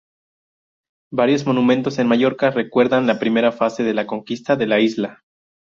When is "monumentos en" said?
1.45-2.07